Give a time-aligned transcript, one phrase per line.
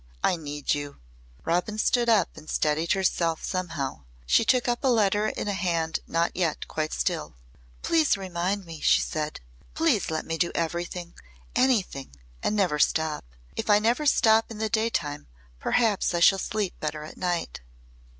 [0.23, 0.97] I need you."
[1.45, 4.01] Robin stood up and steadied herself somehow.
[4.25, 7.35] She took up a letter in a hand not yet quite still.
[7.83, 9.41] "Please need me," she said.
[9.75, 11.13] "Please let me do everything
[11.55, 13.23] anything and never stop.
[13.55, 15.27] If I never stop in the day time
[15.59, 17.61] perhaps I shall sleep better at night."